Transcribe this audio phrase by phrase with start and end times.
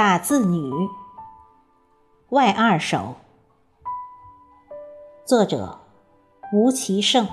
[0.00, 0.72] 打字女，
[2.30, 3.16] 外二首。
[5.26, 5.78] 作者：
[6.54, 7.28] 吴其胜，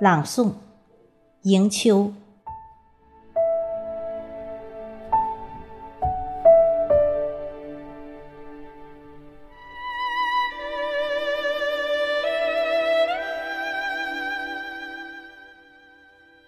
[0.00, 0.54] 朗诵：
[1.42, 2.12] 迎秋。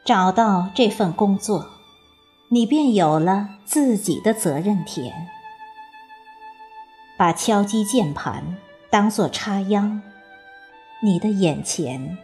[0.04, 1.66] 找到这份工作。
[2.50, 5.28] 你便有了自己的责任田，
[7.16, 8.56] 把敲击键盘
[8.90, 10.02] 当作插秧，
[11.02, 12.18] 你的眼前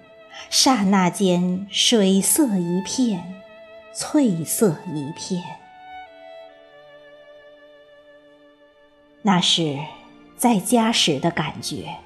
[0.48, 3.42] 刹那间水色一片，
[3.94, 5.42] 翠色一片。
[9.22, 9.78] 那是
[10.36, 11.96] 在家时的感觉。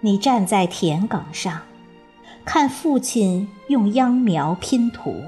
[0.00, 1.62] 你站在田埂上，
[2.44, 5.22] 看父亲用秧苗拼图。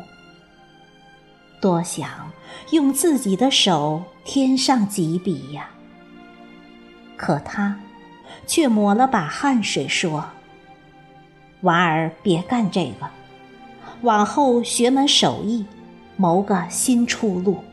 [1.65, 2.31] 多想
[2.73, 5.71] 用自己的手添上几笔呀，
[7.17, 7.81] 可他
[8.47, 10.27] 却抹了把汗水说
[11.65, 13.09] ：“娃儿别干这个，
[14.03, 15.65] 往后学门手艺，
[16.19, 17.65] 谋个新出路。”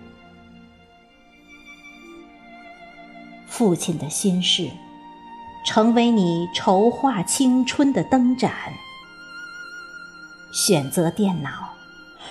[3.45, 4.69] 父亲的心事，
[5.65, 8.53] 成为你筹划青春的灯盏。
[10.53, 11.73] 选择电脑，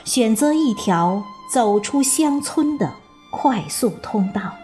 [0.07, 1.23] 选择一条。
[1.51, 2.95] 走出乡村的
[3.33, 4.55] 快速通道，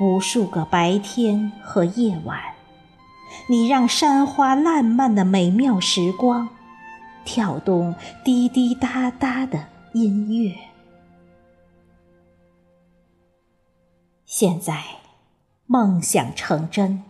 [0.00, 2.40] 无数个白天和夜晚，
[3.48, 6.48] 你让山花烂漫的美妙时光，
[7.24, 10.52] 跳动滴滴答答的音乐。
[14.26, 14.82] 现在，
[15.66, 17.04] 梦想成真，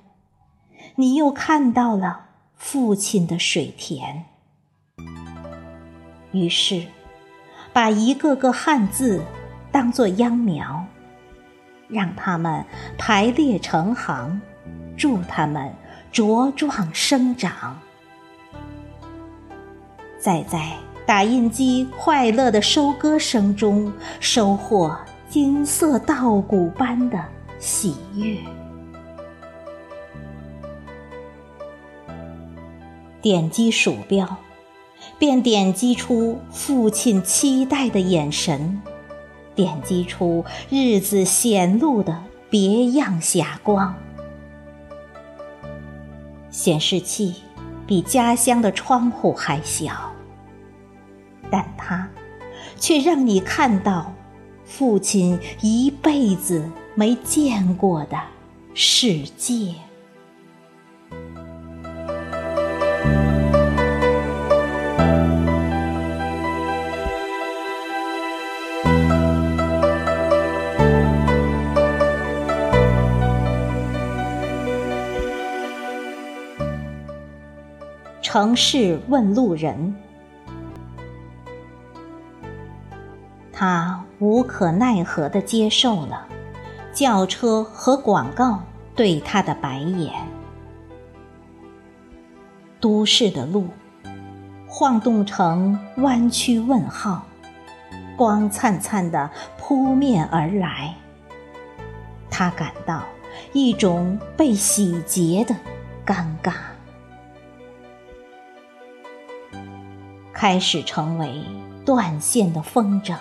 [0.97, 4.27] 你又看到了父亲的水田，
[6.33, 6.87] 于是。
[7.73, 9.23] 把一个个汉字
[9.71, 10.85] 当作秧苗，
[11.89, 12.65] 让它们
[12.99, 14.41] 排列成行，
[14.97, 15.73] 助它们
[16.13, 17.79] 茁壮生长。
[20.19, 20.73] 再在
[21.07, 24.97] 打印机快乐的收割声中，收获
[25.29, 27.19] 金色稻谷般的
[27.59, 28.37] 喜悦。
[33.23, 34.37] 点击鼠标。
[35.23, 38.83] 便点击出父亲期待的眼神，
[39.55, 43.95] 点击出日子显露的别样霞光。
[46.51, 47.37] 显示器
[47.87, 50.13] 比家乡的窗户还小，
[51.49, 52.11] 但它
[52.77, 54.13] 却让你看到
[54.65, 58.19] 父亲一辈子没见过的
[58.75, 59.73] 世界。
[78.33, 79.95] 城市问路人，
[83.53, 86.27] 他无可奈何地接受了
[86.95, 88.63] 轿车和广告
[88.97, 90.15] 对他的白眼。
[92.81, 93.69] 都市的路
[94.67, 97.27] 晃动成弯曲问号，
[98.17, 99.29] 光灿灿地
[99.59, 100.95] 扑面而来。
[102.31, 103.03] 他感到
[103.53, 105.55] 一种被洗劫的
[106.07, 106.72] 尴尬。
[110.43, 111.41] 开始成为
[111.85, 113.15] 断线的风筝。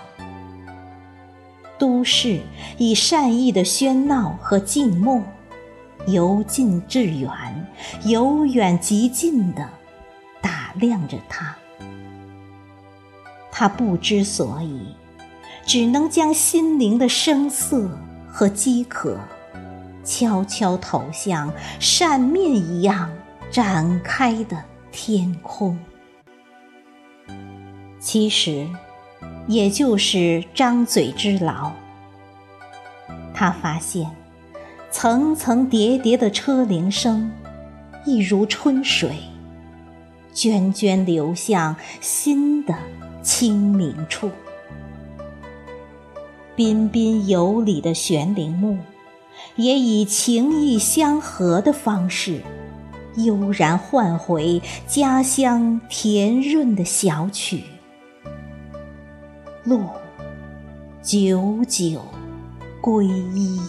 [1.77, 2.41] 都市
[2.79, 5.21] 以善意的喧闹和静默，
[6.07, 7.29] 由近至远，
[8.05, 9.69] 由远及近的
[10.41, 11.55] 打量着他。
[13.51, 14.95] 他不知所以，
[15.63, 17.87] 只能将心灵的声色
[18.27, 19.19] 和饥渴，
[20.03, 23.11] 悄悄投向扇面一样
[23.51, 24.57] 展开的
[24.91, 25.77] 天空。
[28.01, 28.67] 其实，
[29.47, 31.71] 也就是张嘴之劳。
[33.31, 34.09] 他发现，
[34.89, 37.31] 层层叠叠的车铃声，
[38.03, 39.11] 一如春水，
[40.33, 42.75] 涓涓流向新的
[43.21, 44.31] 清明处。
[46.55, 48.79] 彬彬有礼的悬铃木，
[49.57, 52.41] 也以情意相合的方式，
[53.17, 57.63] 悠然唤回家乡甜润的小曲。
[59.63, 59.83] 路
[61.03, 62.01] 久久
[62.81, 63.61] 归依，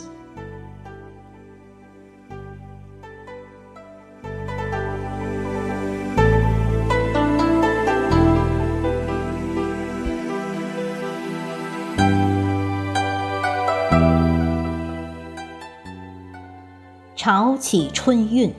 [17.14, 18.50] 潮起春运。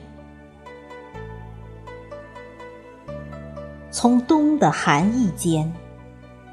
[3.90, 5.72] 从冬的寒意间。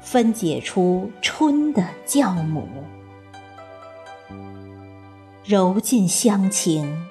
[0.02, 2.68] 分解出春的酵母，
[5.44, 7.06] 揉进乡情，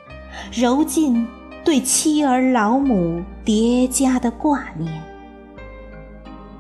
[0.53, 1.25] 揉进
[1.63, 5.01] 对妻儿老母叠加的挂念，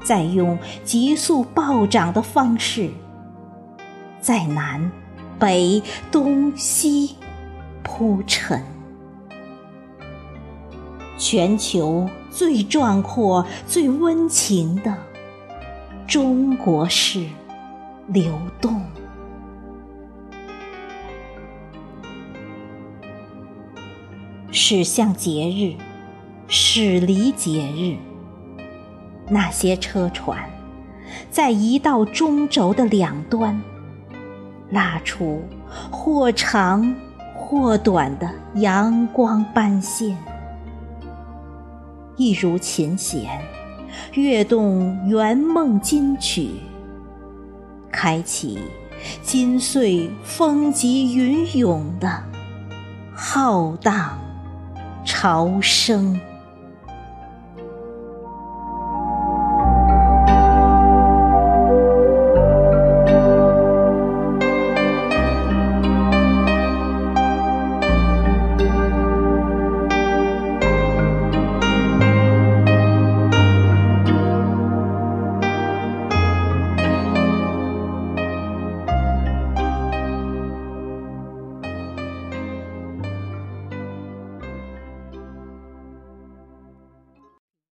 [0.03, 2.89] 再用急速暴涨的方式，
[4.21, 4.89] 在南、
[5.37, 7.17] 北、东西
[7.83, 8.63] 铺陈。
[11.17, 14.97] 全球最壮阔、最温情的
[16.11, 17.25] 中国式
[18.07, 18.81] 流动，
[24.51, 25.81] 驶向节日，
[26.49, 27.95] 驶离节日。
[29.29, 30.37] 那些车船，
[31.29, 33.61] 在一道中轴的两端，
[34.69, 35.41] 拉出
[35.89, 36.93] 或长
[37.33, 40.17] 或短的阳光斑线。
[42.17, 43.39] 一如琴弦，
[44.13, 46.49] 跃动圆梦金曲，
[47.91, 48.59] 开启
[49.21, 52.23] 金岁风急云涌的
[53.13, 54.17] 浩荡
[55.05, 56.19] 潮声。